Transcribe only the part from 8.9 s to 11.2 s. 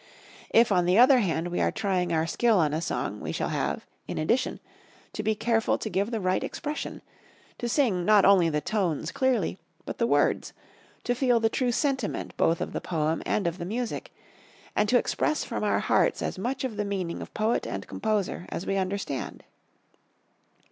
clearly, but the words, to